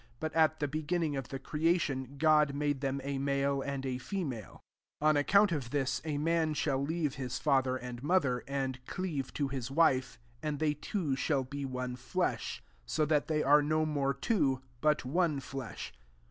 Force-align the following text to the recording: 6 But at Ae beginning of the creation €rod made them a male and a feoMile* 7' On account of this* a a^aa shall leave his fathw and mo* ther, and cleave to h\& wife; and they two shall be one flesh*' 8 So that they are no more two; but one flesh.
6 0.13 0.13
But 0.19 0.33
at 0.33 0.63
Ae 0.63 0.65
beginning 0.65 1.15
of 1.15 1.27
the 1.29 1.37
creation 1.37 2.17
€rod 2.19 2.55
made 2.55 2.81
them 2.81 3.01
a 3.03 3.19
male 3.19 3.61
and 3.61 3.85
a 3.85 3.99
feoMile* 3.99 4.53
7' 4.61 4.61
On 5.03 5.15
account 5.15 5.51
of 5.51 5.69
this* 5.69 5.99
a 6.03 6.17
a^aa 6.17 6.55
shall 6.55 6.81
leave 6.81 7.13
his 7.21 7.33
fathw 7.39 7.77
and 7.79 8.01
mo* 8.01 8.17
ther, 8.19 8.43
and 8.47 8.83
cleave 8.87 9.31
to 9.35 9.51
h\& 9.53 9.69
wife; 9.69 10.17
and 10.41 10.57
they 10.57 10.73
two 10.73 11.15
shall 11.15 11.43
be 11.43 11.65
one 11.65 11.95
flesh*' 11.95 12.63
8 12.63 12.73
So 12.89 13.05
that 13.05 13.27
they 13.27 13.43
are 13.43 13.61
no 13.61 13.85
more 13.85 14.15
two; 14.15 14.61
but 14.81 15.05
one 15.05 15.39
flesh. 15.39 15.93